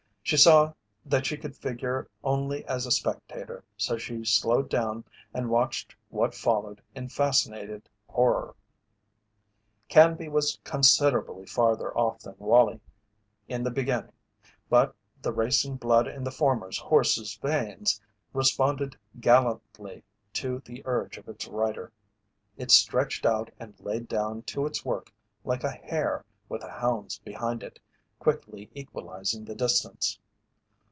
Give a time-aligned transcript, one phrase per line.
[0.23, 0.71] She saw
[1.05, 6.33] that she could figure only as a spectator, so she slowed down and watched what
[6.33, 8.55] followed in fascinated horror.
[9.89, 12.79] Canby was considerably farther off than Wallie,
[13.49, 14.13] in the beginning,
[14.69, 17.99] but the racing blood in the former's horse's veins
[18.31, 20.01] responded gallantly
[20.33, 21.91] to the urge of its rider.
[22.55, 25.11] It stretched out and laid down to its work
[25.43, 27.79] like a hare with the hounds behind it,
[28.17, 30.19] quickly equalizing the distance.